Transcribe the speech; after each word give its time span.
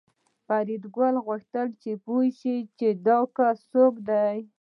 فریدګل 0.45 1.15
غوښتل 1.25 1.67
پوه 2.05 2.23
شي 2.39 2.55
چې 2.77 2.87
دا 3.05 3.17
کس 3.37 3.57
څوک 3.71 3.93
دی 4.09 4.37